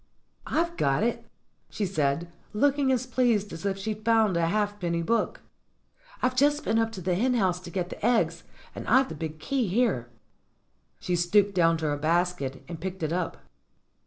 "I've 0.47 0.77
got 0.77 1.03
it," 1.03 1.27
she 1.69 1.85
said, 1.85 2.27
looking 2.53 2.91
as 2.91 3.05
pleased 3.05 3.53
as 3.53 3.67
if 3.67 3.77
she'd 3.77 4.03
found 4.03 4.35
a 4.35 4.47
halfpenny 4.47 5.03
book. 5.03 5.41
"I've 6.23 6.35
just 6.35 6.63
been 6.63 6.79
up 6.79 6.91
to 6.93 7.01
the 7.01 7.13
hen 7.13 7.35
house 7.35 7.59
to 7.59 7.69
get 7.69 7.89
the 7.91 8.03
eggs, 8.03 8.43
and 8.73 8.87
I've 8.87 9.09
the 9.09 9.13
big 9.15 9.37
key 9.37 9.67
here." 9.67 10.09
She 10.97 11.15
stooped 11.15 11.53
down 11.53 11.77
to 11.77 11.85
her 11.85 11.97
basket 11.97 12.63
and 12.67 12.81
picked 12.81 13.03
it 13.03 13.13
up. 13.13 13.43